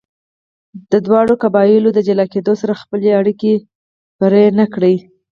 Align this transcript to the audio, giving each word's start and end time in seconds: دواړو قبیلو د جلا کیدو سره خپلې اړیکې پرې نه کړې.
دواړو 1.05 1.33
قبیلو 1.43 1.89
د 1.93 1.99
جلا 2.07 2.25
کیدو 2.33 2.53
سره 2.61 2.79
خپلې 2.81 3.09
اړیکې 3.19 3.51
پرې 4.19 4.43
نه 4.59 4.65
کړې. 4.73 4.95